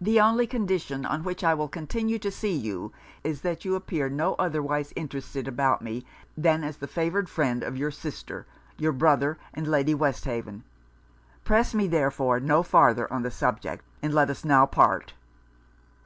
The 0.00 0.18
only 0.18 0.46
condition 0.46 1.04
on 1.04 1.24
which 1.24 1.44
I 1.44 1.52
will 1.52 1.68
continue 1.68 2.18
to 2.20 2.30
see 2.30 2.56
you 2.56 2.90
is, 3.22 3.42
that 3.42 3.66
you 3.66 3.74
appear 3.74 4.08
no 4.08 4.32
otherwise 4.38 4.94
interested 4.96 5.46
about 5.46 5.82
me, 5.82 6.06
than 6.38 6.64
as 6.64 6.78
the 6.78 6.86
favoured 6.86 7.28
friend 7.28 7.62
of 7.62 7.76
your 7.76 7.90
sister, 7.90 8.46
your 8.78 8.92
brother, 8.92 9.36
and 9.52 9.66
Lady 9.68 9.92
Westhaven. 9.94 10.64
Press 11.44 11.74
me, 11.74 11.86
therefore, 11.86 12.40
no 12.40 12.62
farther 12.62 13.12
on 13.12 13.24
the 13.24 13.30
subject, 13.30 13.84
and 14.00 14.14
let 14.14 14.30
us 14.30 14.42
now 14.42 14.64
part.' 14.64 15.12